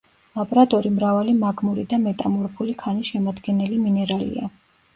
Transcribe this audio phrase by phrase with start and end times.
[0.37, 4.53] ლაბრადორი მრავალი მაგმური და მეტამორფული ქანის შემადგენელი მინერალია.